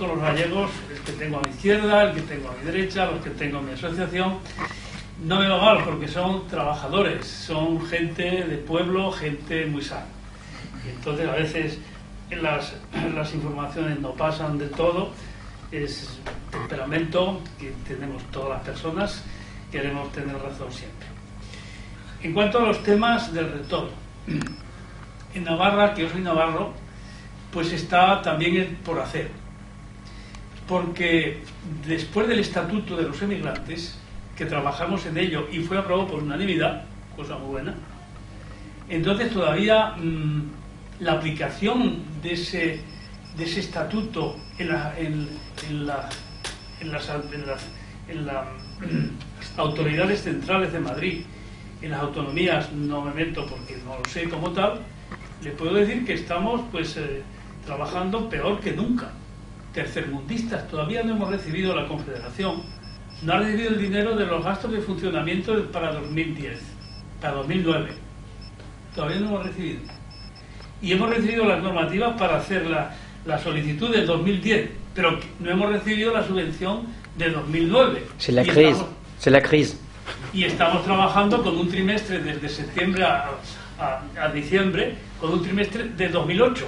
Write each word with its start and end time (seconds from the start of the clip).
con 0.00 0.08
los 0.08 0.20
gallegos, 0.20 0.70
el 0.90 0.98
que 1.00 1.12
tengo 1.12 1.38
a 1.38 1.42
mi 1.42 1.50
izquierda, 1.50 2.04
el 2.04 2.14
que 2.14 2.22
tengo 2.22 2.48
a 2.48 2.52
mi 2.52 2.64
derecha, 2.64 3.04
los 3.04 3.22
que 3.22 3.30
tengo 3.30 3.58
en 3.58 3.66
mi 3.66 3.72
asociación, 3.72 4.38
no 5.22 5.38
me 5.38 5.46
va 5.46 5.62
mal 5.62 5.84
porque 5.84 6.08
son 6.08 6.48
trabajadores, 6.48 7.26
son 7.26 7.86
gente 7.86 8.22
de 8.44 8.56
pueblo, 8.56 9.12
gente 9.12 9.66
muy 9.66 9.82
sana. 9.82 10.06
Entonces 10.88 11.28
a 11.28 11.32
veces 11.32 11.78
las, 12.30 12.74
las 13.14 13.34
informaciones 13.34 14.00
no 14.00 14.12
pasan 14.12 14.56
de 14.56 14.68
todo, 14.68 15.10
es 15.70 16.18
temperamento 16.50 17.42
que 17.58 17.72
tenemos 17.86 18.22
todas 18.30 18.48
las 18.48 18.62
personas, 18.62 19.22
queremos 19.70 20.10
tener 20.12 20.34
razón 20.36 20.72
siempre. 20.72 21.06
En 22.22 22.32
cuanto 22.32 22.58
a 22.58 22.62
los 22.62 22.82
temas 22.82 23.34
del 23.34 23.52
retorno, 23.52 23.90
en 25.34 25.44
Navarra, 25.44 25.92
que 25.92 26.02
yo 26.02 26.08
soy 26.08 26.22
navarro, 26.22 26.72
pues 27.52 27.70
está 27.72 28.22
también 28.22 28.78
por 28.82 28.98
hacer. 28.98 29.30
Porque 30.70 31.42
después 31.84 32.28
del 32.28 32.38
Estatuto 32.38 32.96
de 32.96 33.02
los 33.02 33.20
Emigrantes, 33.22 33.98
que 34.36 34.46
trabajamos 34.46 35.04
en 35.04 35.18
ello 35.18 35.48
y 35.50 35.58
fue 35.58 35.76
aprobado 35.76 36.06
por 36.06 36.22
unanimidad, 36.22 36.84
cosa 37.16 37.36
muy 37.38 37.48
buena, 37.48 37.74
entonces 38.88 39.32
todavía 39.32 39.96
mm, 39.96 40.42
la 41.00 41.14
aplicación 41.14 42.04
de 42.22 42.34
ese, 42.34 42.82
estatuto 43.36 44.36
en 44.58 44.68
las 45.86 46.08
autoridades 49.56 50.22
centrales 50.22 50.72
de 50.72 50.78
Madrid, 50.78 51.22
en 51.82 51.90
las 51.90 52.00
autonomías, 52.00 52.72
no 52.72 53.02
me 53.02 53.12
meto 53.12 53.44
porque 53.44 53.76
no 53.84 53.98
lo 53.98 54.04
sé 54.04 54.28
como 54.28 54.50
tal, 54.52 54.82
le 55.42 55.50
puedo 55.50 55.74
decir 55.74 56.06
que 56.06 56.14
estamos 56.14 56.60
pues 56.70 56.96
eh, 56.96 57.24
trabajando 57.66 58.30
peor 58.30 58.60
que 58.60 58.70
nunca. 58.70 59.10
Tercermundistas, 59.72 60.68
todavía 60.68 61.02
no 61.02 61.14
hemos 61.14 61.30
recibido 61.30 61.74
la 61.74 61.86
Confederación, 61.86 62.62
no 63.22 63.32
ha 63.32 63.38
recibido 63.38 63.70
el 63.70 63.80
dinero 63.80 64.16
de 64.16 64.26
los 64.26 64.44
gastos 64.44 64.72
de 64.72 64.80
funcionamiento 64.80 65.54
para 65.70 65.92
2010, 65.92 66.58
para 67.20 67.34
2009. 67.34 67.90
Todavía 68.94 69.20
no 69.20 69.28
hemos 69.28 69.46
recibido. 69.46 69.80
Y 70.82 70.92
hemos 70.92 71.10
recibido 71.10 71.44
las 71.44 71.62
normativas 71.62 72.18
para 72.18 72.36
hacer 72.36 72.66
la, 72.66 72.94
la 73.26 73.38
solicitud 73.38 73.90
del 73.90 74.06
2010, 74.06 74.70
pero 74.94 75.18
no 75.38 75.50
hemos 75.50 75.70
recibido 75.70 76.12
la 76.12 76.26
subvención 76.26 76.86
de 77.16 77.30
2009. 77.30 78.06
C'est 78.18 78.34
la 78.34 78.42
crise. 78.44 78.84
C'est 79.18 79.32
la 79.32 79.42
crise. 79.42 79.76
Y 80.32 80.44
estamos 80.44 80.84
trabajando 80.84 81.42
con 81.42 81.56
un 81.58 81.68
trimestre 81.68 82.20
desde 82.20 82.48
septiembre 82.48 83.04
a, 83.04 83.30
a, 83.78 84.28
diciembre, 84.32 84.94
con 85.20 85.32
un 85.32 85.42
trimestre 85.42 85.84
de 85.84 86.08
2008, 86.08 86.66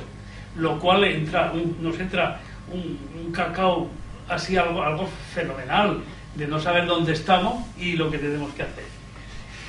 lo 0.57 0.79
cual 0.79 1.05
entra, 1.05 1.53
nos 1.81 1.99
entra 1.99 2.41
un, 2.71 3.33
cacao 3.33 3.89
así 4.29 4.57
algo, 4.57 4.83
algo 4.83 5.09
fenomenal 5.35 6.03
de 6.35 6.47
no 6.47 6.61
saber 6.61 6.87
dónde 6.87 7.13
estamos 7.13 7.65
y 7.79 7.93
lo 7.93 8.11
que 8.11 8.19
tenemos 8.19 8.53
que 8.53 8.63
hacer. 8.63 8.85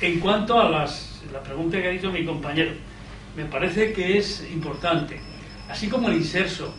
En 0.00 0.20
cuanto 0.20 0.60
a 0.60 0.68
las, 0.68 1.22
la 1.32 1.42
pregunta 1.42 1.80
que 1.80 1.88
ha 1.88 1.90
dicho 1.90 2.10
mi 2.10 2.24
compañero, 2.24 2.72
me 3.36 3.44
parece 3.46 3.92
que 3.92 4.18
es 4.18 4.46
importante. 4.52 5.20
Así 5.68 5.88
como 5.88 6.08
el 6.08 6.16
inserso, 6.16 6.74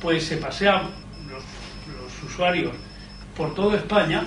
pues 0.00 0.24
se 0.24 0.38
pasean 0.38 0.82
los, 1.28 1.42
los 1.94 2.22
usuarios 2.30 2.72
por 3.36 3.54
toda 3.54 3.76
España, 3.76 4.24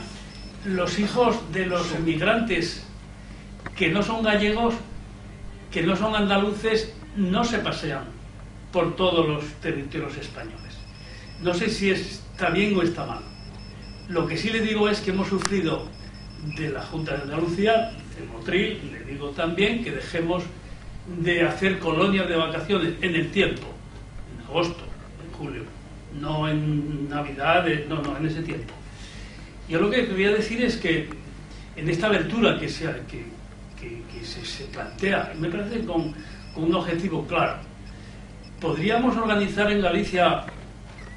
los 0.66 0.98
hijos 1.00 1.52
de 1.52 1.66
los 1.66 1.94
emigrantes 1.94 2.86
que 3.76 3.90
no 3.90 4.04
son 4.04 4.24
gallegos, 4.24 4.76
que 5.72 5.84
no 5.84 5.96
son 5.96 6.16
andaluces, 6.16 6.94
no 7.16 7.44
se 7.44 7.60
pasean 7.60 8.06
por 8.72 8.96
todos 8.96 9.28
los 9.28 9.46
territorios 9.62 10.16
españoles. 10.18 10.83
No 11.44 11.54
sé 11.54 11.70
si 11.70 11.92
está 11.92 12.50
bien 12.52 12.74
o 12.78 12.82
está 12.82 13.06
mal. 13.06 13.20
Lo 14.08 14.26
que 14.26 14.38
sí 14.38 14.50
le 14.50 14.62
digo 14.62 14.88
es 14.88 15.02
que 15.02 15.12
hemos 15.12 15.28
sufrido 15.28 15.86
de 16.56 16.70
la 16.70 16.82
Junta 16.82 17.18
de 17.18 17.24
Andalucía, 17.24 17.92
en 18.18 18.32
Motril, 18.32 18.80
le 18.94 19.12
digo 19.12 19.30
también 19.32 19.84
que 19.84 19.92
dejemos 19.92 20.44
de 21.20 21.42
hacer 21.42 21.80
colonias 21.80 22.30
de 22.30 22.38
vacaciones 22.38 22.94
en 23.02 23.16
el 23.16 23.30
tiempo, 23.32 23.64
en 24.34 24.46
agosto, 24.46 24.86
en 25.22 25.38
julio, 25.38 25.64
no 26.22 26.48
en 26.48 27.10
Navidad, 27.10 27.66
no, 27.90 28.02
no, 28.02 28.16
en 28.16 28.26
ese 28.26 28.42
tiempo. 28.42 28.74
Yo 29.68 29.82
lo 29.82 29.90
que 29.90 30.08
quería 30.08 30.32
decir 30.32 30.64
es 30.64 30.78
que 30.78 31.10
en 31.76 31.90
esta 31.90 32.08
aventura 32.08 32.58
que 32.58 32.70
se, 32.70 32.86
que, 33.10 33.26
se, 34.24 34.64
plantea, 34.66 35.34
me 35.38 35.50
parece 35.50 35.86
con, 35.86 36.14
un 36.56 36.76
objetivo 36.76 37.28
claro, 37.28 37.58
podríamos 38.62 39.18
organizar 39.18 39.70
en 39.72 39.82
Galicia 39.82 40.46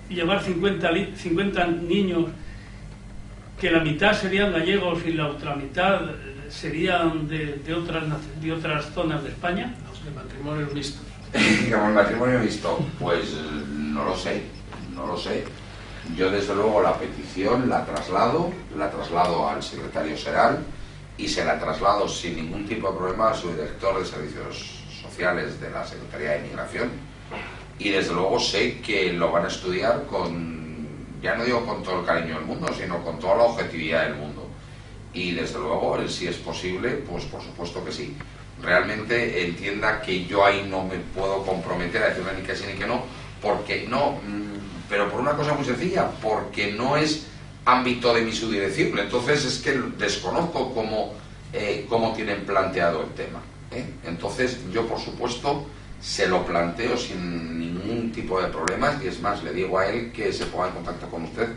y 0.08 0.14
llevar 0.14 0.42
50, 0.42 0.90
50 1.16 1.66
niños 1.66 2.26
que 3.60 3.70
la 3.70 3.80
mitad 3.80 4.12
serían 4.12 4.52
gallegos 4.52 5.00
y 5.06 5.12
la 5.12 5.28
otra 5.28 5.56
mitad 5.56 6.00
serían 6.48 7.26
de, 7.28 7.74
otras, 7.74 8.04
de 8.40 8.52
otras 8.52 8.86
zonas 8.94 9.22
de 9.22 9.30
España? 9.30 9.74
El 10.06 10.14
matrimonio 10.14 10.66
visto. 10.68 11.00
Digamos, 11.64 11.88
el 11.88 11.94
matrimonio 11.94 12.40
visto, 12.40 12.78
pues 12.98 13.34
no 13.68 14.04
lo 14.04 14.16
sé, 14.16 14.42
no 14.94 15.06
lo 15.06 15.16
sé. 15.16 15.44
Yo 16.16 16.30
desde 16.30 16.54
luego 16.54 16.80
la 16.82 16.94
petición 16.94 17.68
la 17.68 17.84
traslado, 17.84 18.52
la 18.78 18.90
traslado 18.90 19.48
al 19.48 19.62
secretario 19.62 20.16
Seral 20.16 20.58
y 21.18 21.28
se 21.28 21.44
la 21.44 21.58
traslado 21.58 22.08
sin 22.08 22.36
ningún 22.36 22.66
tipo 22.66 22.92
de 22.92 22.98
problema 22.98 23.30
a 23.30 23.34
su 23.34 23.48
director 23.50 23.98
de 23.98 24.06
servicios 24.06 24.84
sociales 25.02 25.60
de 25.60 25.70
la 25.70 25.84
Secretaría 25.84 26.32
de 26.32 26.38
Inmigración 26.40 26.90
y 27.78 27.90
desde 27.90 28.14
luego 28.14 28.38
sé 28.38 28.80
que 28.80 29.12
lo 29.12 29.30
van 29.32 29.44
a 29.44 29.48
estudiar 29.48 30.06
con, 30.06 30.88
ya 31.22 31.34
no 31.34 31.44
digo 31.44 31.64
con 31.66 31.82
todo 31.82 32.00
el 32.00 32.06
cariño 32.06 32.36
del 32.36 32.44
mundo, 32.46 32.68
sino 32.78 33.02
con 33.04 33.18
toda 33.18 33.36
la 33.36 33.42
objetividad 33.44 34.04
del 34.04 34.14
mundo. 34.14 34.48
Y 35.12 35.32
desde 35.32 35.58
luego, 35.58 35.96
si 36.08 36.26
es 36.26 36.36
posible, 36.36 36.90
pues 36.90 37.24
por 37.24 37.42
supuesto 37.42 37.84
que 37.84 37.92
sí. 37.92 38.16
Realmente 38.62 39.46
entienda 39.46 40.00
que 40.00 40.24
yo 40.24 40.44
ahí 40.44 40.66
no 40.68 40.84
me 40.84 40.96
puedo 41.14 41.42
comprometer 41.44 42.02
a 42.02 42.08
decirle 42.08 42.32
ni 42.38 42.42
que 42.42 42.56
sí 42.56 42.64
ni 42.66 42.78
que 42.78 42.86
no, 42.86 43.02
porque 43.42 43.86
no, 43.88 44.12
mm, 44.12 44.88
pero 44.88 45.10
por 45.10 45.20
una 45.20 45.32
cosa 45.32 45.54
muy 45.54 45.64
sencilla, 45.64 46.10
porque 46.22 46.72
no 46.72 46.96
es 46.96 47.26
ámbito 47.66 48.14
de 48.14 48.22
mi 48.22 48.32
subdirección. 48.32 48.98
Entonces 48.98 49.44
es 49.44 49.58
que 49.58 49.72
desconozco 49.98 50.72
cómo, 50.72 51.12
eh, 51.52 51.84
cómo 51.88 52.14
tienen 52.14 52.46
planteado 52.46 53.02
el 53.02 53.10
tema. 53.10 53.40
¿eh? 53.72 53.84
Entonces 54.04 54.58
yo, 54.72 54.86
por 54.86 54.98
supuesto, 54.98 55.66
se 56.06 56.28
lo 56.28 56.46
planteo 56.46 56.96
sin 56.96 57.58
ningún 57.58 58.12
tipo 58.12 58.40
de 58.40 58.46
problemas 58.46 59.02
y 59.02 59.08
es 59.08 59.20
más, 59.20 59.42
le 59.42 59.52
digo 59.52 59.76
a 59.76 59.88
él 59.88 60.12
que 60.12 60.32
se 60.32 60.46
ponga 60.46 60.68
en 60.68 60.74
contacto 60.74 61.08
con 61.08 61.24
usted 61.24 61.48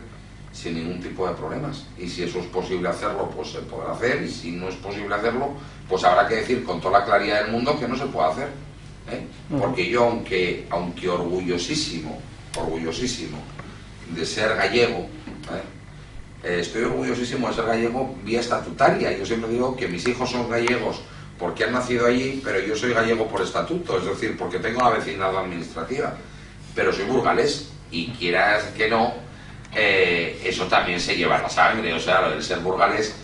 sin 0.52 0.74
ningún 0.74 1.00
tipo 1.00 1.28
de 1.28 1.34
problemas. 1.34 1.84
Y 1.96 2.08
si 2.08 2.24
eso 2.24 2.40
es 2.40 2.46
posible 2.46 2.88
hacerlo, 2.88 3.30
pues 3.30 3.52
se 3.52 3.60
podrá 3.60 3.92
hacer. 3.92 4.20
Y 4.24 4.28
si 4.28 4.50
no 4.50 4.68
es 4.68 4.74
posible 4.74 5.14
hacerlo, 5.14 5.52
pues 5.88 6.02
habrá 6.02 6.26
que 6.26 6.34
decir 6.34 6.64
con 6.64 6.80
toda 6.80 6.98
la 6.98 7.04
claridad 7.04 7.44
del 7.44 7.52
mundo 7.52 7.78
que 7.78 7.86
no 7.86 7.96
se 7.96 8.06
puede 8.06 8.28
hacer. 8.28 8.48
¿eh? 9.12 9.24
Porque 9.56 9.88
yo, 9.88 10.02
aunque, 10.02 10.66
aunque 10.68 11.08
orgullosísimo 11.08 12.20
orgullosísimo 12.58 13.38
de 14.12 14.26
ser 14.26 14.56
gallego. 14.56 14.98
¿eh? 14.98 15.62
Eh, 16.42 16.58
estoy 16.60 16.82
orgullosísimo 16.82 17.46
de 17.46 17.54
ser 17.54 17.66
gallego 17.66 18.16
vía 18.24 18.40
estatutaria. 18.40 19.16
Yo 19.16 19.24
siempre 19.24 19.48
digo 19.48 19.76
que 19.76 19.86
mis 19.86 20.08
hijos 20.08 20.28
son 20.28 20.50
gallegos 20.50 21.02
porque 21.40 21.64
han 21.64 21.72
nacido 21.72 22.06
allí, 22.06 22.40
pero 22.44 22.60
yo 22.60 22.76
soy 22.76 22.92
gallego 22.92 23.26
por 23.26 23.42
estatuto, 23.42 23.98
es 23.98 24.04
decir, 24.04 24.36
porque 24.38 24.58
tengo 24.58 24.82
la 24.82 24.90
vecindad 24.90 25.36
administrativa. 25.36 26.14
Pero 26.74 26.92
soy 26.92 27.06
burgalés 27.06 27.70
y 27.90 28.08
quieras 28.10 28.64
que 28.76 28.88
no, 28.88 29.14
eh, 29.74 30.40
eso 30.44 30.66
también 30.66 31.00
se 31.00 31.16
lleva 31.16 31.40
la 31.40 31.48
sangre. 31.48 31.92
O 31.94 31.98
sea, 31.98 32.28
del 32.28 32.42
ser 32.42 32.60
burgalés 32.60 33.16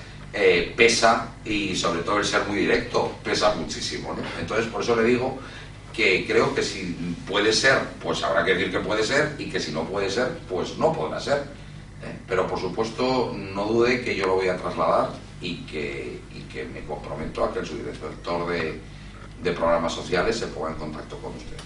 pesa 0.76 1.32
y 1.44 1.74
sobre 1.74 2.02
todo 2.02 2.18
el 2.18 2.24
ser 2.24 2.42
muy 2.44 2.58
directo 2.58 3.16
pesa 3.22 3.54
muchísimo. 3.54 4.16
Entonces, 4.40 4.66
por 4.66 4.82
eso 4.82 4.96
le 4.96 5.04
digo 5.04 5.38
que 5.96 6.26
creo 6.26 6.54
que 6.54 6.62
si 6.62 6.94
puede 7.26 7.52
ser, 7.52 7.78
pues 8.02 8.22
habrá 8.22 8.44
que 8.44 8.54
decir 8.54 8.70
que 8.70 8.80
puede 8.80 9.02
ser 9.02 9.34
y 9.38 9.46
que 9.46 9.58
si 9.58 9.72
no 9.72 9.84
puede 9.84 10.10
ser, 10.10 10.28
pues 10.48 10.76
no 10.76 10.92
podrá 10.92 11.18
ser. 11.18 11.38
¿eh? 11.38 12.14
Pero 12.28 12.46
por 12.46 12.60
supuesto, 12.60 13.34
no 13.34 13.64
dude 13.64 14.02
que 14.02 14.14
yo 14.14 14.26
lo 14.26 14.34
voy 14.34 14.48
a 14.48 14.58
trasladar 14.58 15.10
y 15.40 15.62
que, 15.62 16.20
que 16.52 16.64
me 16.64 16.84
comprometo 16.84 17.44
a 17.44 17.52
que 17.52 17.60
el 17.60 17.66
subdirector 17.66 18.46
de, 18.46 18.80
de 19.42 19.52
programas 19.52 19.92
sociales 19.92 20.38
se 20.38 20.46
ponga 20.48 20.70
en 20.70 20.76
contacto 20.76 21.18
con 21.18 21.34
usted. 21.34 21.56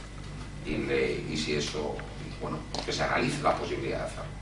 Y, 0.66 0.76
le, 0.78 1.12
y 1.30 1.36
si 1.36 1.54
eso, 1.54 1.96
bueno, 2.40 2.58
que 2.84 2.92
se 2.92 3.02
analice 3.02 3.42
la 3.42 3.56
posibilidad 3.56 3.98
de 3.98 4.04
hacerlo. 4.04 4.40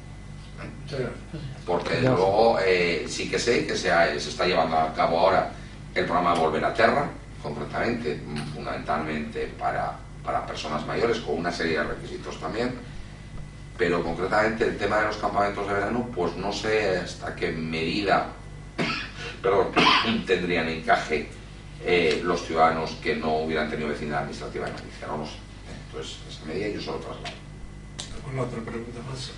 Porque 1.64 2.00
luego 2.00 2.58
eh, 2.60 3.04
sí 3.08 3.30
que 3.30 3.38
sé 3.38 3.66
que 3.66 3.76
se, 3.76 3.88
se 4.20 4.28
está 4.28 4.46
llevando 4.46 4.76
a 4.76 4.92
cabo 4.92 5.20
ahora 5.20 5.52
el 5.94 6.04
programa 6.04 6.34
Volver 6.34 6.64
a 6.64 6.74
Terra, 6.74 7.08
concretamente, 7.42 8.20
fundamentalmente 8.54 9.46
para, 9.58 9.96
para 10.24 10.44
personas 10.46 10.84
mayores, 10.86 11.18
con 11.20 11.38
una 11.38 11.52
serie 11.52 11.78
de 11.78 11.84
requisitos 11.84 12.40
también, 12.40 12.74
pero 13.76 14.02
concretamente 14.02 14.64
el 14.64 14.76
tema 14.76 14.98
de 14.98 15.06
los 15.06 15.16
campamentos 15.18 15.66
de 15.68 15.74
verano, 15.74 16.08
pues 16.14 16.36
no 16.36 16.52
sé 16.52 16.98
hasta 16.98 17.36
qué 17.36 17.52
medida 17.52 18.32
perdón, 19.42 19.68
tendrían 20.26 20.68
encaje 20.68 21.28
eh, 21.84 22.20
los 22.24 22.44
ciudadanos 22.44 22.92
que 23.02 23.16
no 23.16 23.38
hubieran 23.38 23.70
tenido 23.70 23.88
vecindad 23.88 24.20
administrativa 24.20 24.68
en 24.68 24.76
Galicia, 24.76 25.06
no 25.06 25.18
lo 25.18 25.26
sé. 25.26 25.36
Entonces, 25.86 26.18
esa 26.28 26.44
medida 26.46 26.68
yo 26.68 26.80
solo 26.80 26.98
traslado. 26.98 27.36
¿Alguna 28.16 28.42
otra 28.42 28.60
pregunta 28.60 29.00
más? 29.08 29.32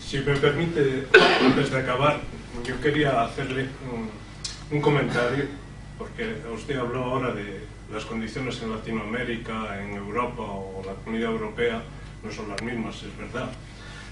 Si 0.00 0.18
me 0.18 0.36
permite, 0.36 1.06
antes 1.44 1.70
de 1.70 1.78
acabar, 1.78 2.20
yo 2.64 2.80
quería 2.80 3.22
hacerle 3.22 3.68
un, 3.92 4.10
un 4.76 4.82
comentario, 4.82 5.44
porque 5.98 6.36
usted 6.54 6.78
habló 6.78 7.04
ahora 7.04 7.32
de 7.32 7.60
las 7.92 8.04
condiciones 8.04 8.60
en 8.62 8.70
Latinoamérica, 8.70 9.82
en 9.82 9.94
Europa 9.96 10.42
o 10.42 10.82
la 10.86 10.94
Comunidad 10.94 11.32
Europea, 11.32 11.82
no 12.22 12.32
son 12.32 12.48
las 12.48 12.62
mismas, 12.62 12.96
es 13.02 13.16
verdad. 13.16 13.50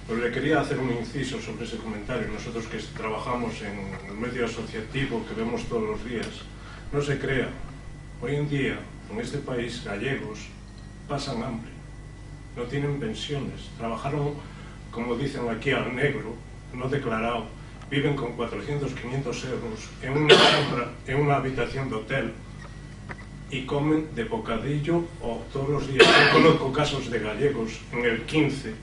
Pero 0.06 0.20
le 0.20 0.30
quería 0.30 0.60
hacer 0.60 0.78
un 0.78 0.92
inciso 0.92 1.40
sobre 1.40 1.64
ese 1.64 1.78
comentario. 1.78 2.28
Nosotros 2.28 2.66
que 2.66 2.78
trabajamos 2.96 3.60
en 3.62 4.08
el 4.08 4.16
medio 4.16 4.46
asociativo, 4.46 5.24
que 5.26 5.34
vemos 5.34 5.64
todos 5.64 5.82
los 5.82 6.04
días, 6.04 6.28
no 6.92 7.02
se 7.02 7.18
crea. 7.18 7.48
Hoy 8.22 8.36
en 8.36 8.48
día, 8.48 8.78
en 9.10 9.20
este 9.20 9.38
país, 9.38 9.82
gallegos 9.84 10.46
pasan 11.08 11.42
hambre, 11.42 11.70
no 12.56 12.62
tienen 12.64 12.98
pensiones, 12.98 13.68
trabajaron, 13.78 14.34
como 14.90 15.16
dicen 15.16 15.48
aquí, 15.48 15.70
al 15.70 15.94
negro, 15.94 16.34
no 16.72 16.88
declarado, 16.88 17.46
viven 17.90 18.16
con 18.16 18.32
400, 18.32 18.92
500 18.92 19.44
euros 19.44 19.90
en 20.02 20.16
una, 20.16 20.34
en 21.06 21.20
una 21.20 21.36
habitación 21.36 21.88
de 21.88 21.96
hotel 21.96 22.32
y 23.50 23.62
comen 23.64 24.08
de 24.14 24.24
bocadillo 24.24 25.04
o 25.22 25.42
todos 25.52 25.68
los 25.68 25.88
días. 25.88 26.04
Yo 26.06 26.32
conozco 26.42 26.72
casos 26.72 27.10
de 27.10 27.18
gallegos 27.20 27.72
en 27.92 28.04
el 28.04 28.22
15, 28.22 28.74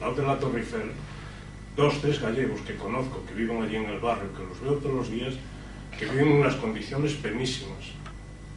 lado 0.00 0.14
de 0.14 0.22
la 0.22 0.38
Torre 0.38 0.60
Eiffel, 0.60 0.92
dos, 1.76 1.94
tres 2.02 2.20
gallegos 2.20 2.60
que 2.60 2.76
conozco, 2.76 3.24
que 3.26 3.34
viven 3.34 3.62
allí 3.62 3.76
en 3.76 3.86
el 3.86 3.98
barrio, 4.00 4.28
que 4.36 4.42
los 4.44 4.60
veo 4.60 4.74
todos 4.74 4.94
los 4.94 5.10
días, 5.10 5.34
que 5.98 6.04
viven 6.06 6.28
en 6.32 6.40
unas 6.40 6.54
condiciones 6.56 7.14
penísimas. 7.14 7.78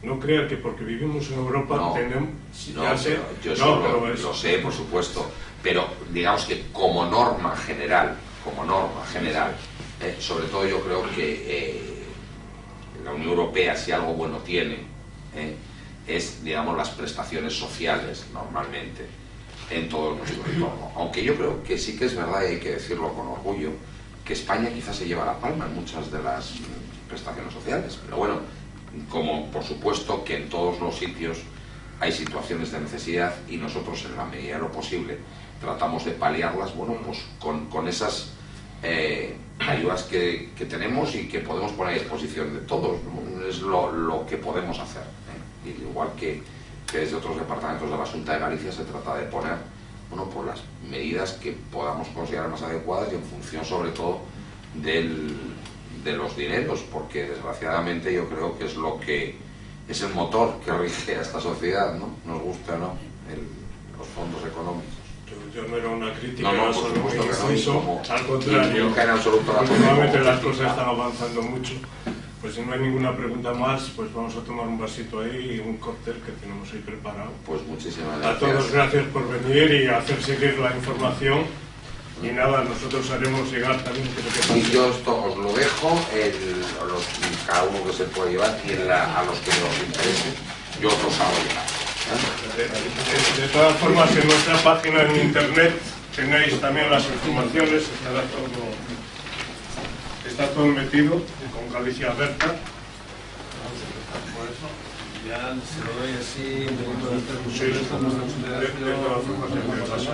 No 0.02 0.20
crea 0.20 0.46
que 0.46 0.56
porque 0.58 0.84
vivimos 0.84 1.30
en 1.30 1.38
Europa 1.38 1.76
No, 1.76 1.92
tenemos... 1.94 2.28
no, 2.74 2.82
ya 2.82 2.98
sé, 2.98 3.18
yo 3.42 3.56
no, 3.56 3.76
lo- 3.80 4.12
es- 4.12 4.20
lo 4.22 4.34
sé, 4.34 4.58
por 4.58 4.70
supuesto, 4.72 5.30
pero 5.62 5.86
digamos 6.12 6.44
que 6.44 6.64
como 6.74 7.06
norma 7.06 7.56
general, 7.56 8.14
como 8.44 8.64
norma 8.66 9.02
general, 9.10 9.56
eh, 10.02 10.14
sobre 10.18 10.44
todo 10.48 10.66
yo 10.68 10.80
creo 10.82 11.02
que 11.16 11.44
eh, 11.46 11.82
la 13.02 13.12
Unión 13.14 13.30
Europea, 13.30 13.74
si 13.74 13.92
algo 13.92 14.12
bueno 14.12 14.38
tiene, 14.40 14.92
eh, 15.36 15.56
es, 16.06 16.44
digamos, 16.44 16.76
las 16.76 16.90
prestaciones 16.90 17.54
sociales, 17.54 18.26
normalmente, 18.32 19.06
en 19.70 19.88
todo 19.88 20.14
nuestro 20.14 20.44
entorno. 20.46 20.92
Aunque 20.96 21.24
yo 21.24 21.34
creo 21.36 21.62
que 21.62 21.78
sí 21.78 21.96
que 21.96 22.06
es 22.06 22.14
verdad, 22.14 22.42
y 22.42 22.54
hay 22.54 22.60
que 22.60 22.72
decirlo 22.72 23.12
con 23.14 23.26
orgullo, 23.26 23.70
que 24.24 24.32
España 24.32 24.70
quizás 24.70 24.96
se 24.96 25.06
lleva 25.06 25.24
la 25.24 25.38
palma 25.38 25.66
en 25.66 25.74
muchas 25.74 26.10
de 26.10 26.22
las 26.22 26.52
prestaciones 27.08 27.52
sociales. 27.52 27.98
Pero 28.04 28.16
bueno, 28.16 28.40
como 29.10 29.50
por 29.50 29.62
supuesto 29.62 30.24
que 30.24 30.36
en 30.36 30.48
todos 30.48 30.80
los 30.80 30.96
sitios 30.96 31.38
hay 32.00 32.12
situaciones 32.12 32.72
de 32.72 32.80
necesidad 32.80 33.34
y 33.48 33.56
nosotros 33.56 34.04
en 34.04 34.16
la 34.16 34.24
medida 34.24 34.54
de 34.54 34.60
lo 34.60 34.72
posible 34.72 35.18
tratamos 35.60 36.04
de 36.04 36.12
paliarlas, 36.12 36.74
bueno, 36.74 36.96
pues 37.04 37.20
con, 37.38 37.66
con 37.66 37.88
esas 37.88 38.30
eh, 38.82 39.36
ayudas 39.58 40.02
que, 40.04 40.50
que 40.56 40.66
tenemos 40.66 41.14
y 41.14 41.28
que 41.28 41.40
podemos 41.40 41.72
poner 41.72 41.94
a 41.94 41.98
disposición 41.98 42.52
de 42.52 42.60
todos. 42.60 42.98
Es 43.48 43.60
lo, 43.60 43.92
lo 43.92 44.26
que 44.26 44.36
podemos 44.36 44.78
hacer. 44.78 45.02
Igual 45.70 46.10
que, 46.18 46.42
que 46.90 46.98
desde 46.98 47.16
otros 47.16 47.36
departamentos 47.36 47.90
de 47.90 47.96
la 47.96 48.06
Junta 48.06 48.32
de 48.34 48.38
Galicia 48.40 48.72
se 48.72 48.84
trata 48.84 49.16
de 49.16 49.24
poner 49.26 49.54
bueno, 50.10 50.26
por 50.30 50.46
las 50.46 50.60
medidas 50.88 51.32
que 51.32 51.52
podamos 51.72 52.08
considerar 52.08 52.48
más 52.48 52.62
adecuadas 52.62 53.08
y 53.12 53.16
en 53.16 53.22
función 53.22 53.64
sobre 53.64 53.90
todo 53.90 54.20
del, 54.74 55.36
de 56.04 56.12
los 56.12 56.36
dineros, 56.36 56.80
porque 56.92 57.24
desgraciadamente 57.30 58.12
yo 58.12 58.28
creo 58.28 58.58
que 58.58 58.66
es 58.66 58.76
lo 58.76 59.00
que 59.00 59.36
es 59.88 60.00
el 60.02 60.12
motor 60.14 60.54
que 60.64 60.72
rige 60.72 61.16
a 61.16 61.22
esta 61.22 61.40
sociedad, 61.40 61.94
¿no? 61.94 62.08
Nos 62.24 62.42
gusta 62.42 62.74
o 62.74 62.78
no, 62.78 62.92
el- 63.32 63.46
los 63.98 64.06
fondos 64.08 64.40
económicos. 64.46 64.92
Yo, 65.54 65.62
yo 65.62 65.68
no 65.68 65.76
era 65.76 65.88
una 65.88 66.12
crítica, 66.14 66.52
No, 66.52 66.66
no, 66.66 66.72
por 66.72 66.94
supuesto 66.94 67.22
que 67.22 67.64
no, 67.66 67.72
como- 67.74 68.02
al 68.08 68.26
contrario. 68.26 68.84
nunca 68.84 69.02
en 69.04 69.10
absoluto 69.10 69.52
la 69.52 69.60
Últimamente 69.60 70.18
ponemos 70.18 70.26
las 70.26 70.40
cosas 70.40 70.70
están 70.70 70.88
avanzando 70.88 71.42
mucho. 71.42 71.72
Pues 72.44 72.56
si 72.56 72.60
no 72.60 72.74
hay 72.74 72.80
ninguna 72.80 73.16
pregunta 73.16 73.54
más, 73.54 73.84
pues 73.96 74.12
vamos 74.12 74.36
a 74.36 74.40
tomar 74.44 74.66
un 74.66 74.78
vasito 74.78 75.20
ahí 75.20 75.56
y 75.56 75.60
un 75.66 75.78
cóctel 75.78 76.20
que 76.20 76.30
tenemos 76.32 76.70
ahí 76.74 76.80
preparado. 76.84 77.32
Pues 77.46 77.62
muchísimas 77.62 78.16
A 78.16 78.18
gracias. 78.18 78.38
todos 78.38 78.70
gracias 78.70 79.04
por 79.14 79.24
venir 79.32 79.72
y 79.72 79.86
hacer 79.86 80.22
seguir 80.22 80.58
la 80.58 80.76
información. 80.76 81.46
Y 82.22 82.26
nada, 82.36 82.62
nosotros 82.64 83.10
haremos 83.12 83.50
llegar 83.50 83.82
también 83.82 84.06
creo 84.12 84.28
que 84.28 84.58
Y 84.58 84.70
yo 84.70 84.90
esto 84.90 85.24
os 85.24 85.38
lo 85.38 85.54
dejo, 85.54 85.98
el- 86.12 86.60
los- 86.86 87.46
cada 87.46 87.62
uno 87.64 87.82
que 87.86 87.92
se 87.94 88.04
puede 88.12 88.32
llevar 88.32 88.60
y 88.68 88.72
en 88.72 88.88
la- 88.88 89.18
a 89.20 89.24
los 89.24 89.38
que 89.38 89.48
nos 89.48 89.74
interese, 89.80 90.28
yo 90.82 90.88
os 90.88 91.02
los 91.02 91.18
hago 91.20 91.36
llegar. 91.48 91.64
¿eh? 91.64 92.58
De, 92.58 93.40
de- 93.40 93.46
de 93.46 93.52
todas 93.54 93.74
formas, 93.78 94.10
en 94.14 94.28
nuestra 94.28 94.58
página 94.58 95.00
en 95.04 95.16
internet 95.16 95.80
tenéis 96.14 96.60
también 96.60 96.90
las 96.90 97.06
informaciones, 97.06 97.84
estará 97.88 98.20
todo, 98.28 98.68
está 100.34 100.48
todo 100.48 100.66
metido 100.66 101.22
con 101.54 101.72
Galicia 101.72 102.12
Berta. 102.14 102.56
Ya 105.28 105.54
se 105.62 105.78
lo 105.86 105.92
doy 106.00 106.12
así, 106.20 106.66
un 106.68 106.76
poquito 106.76 107.06
de 107.10 107.18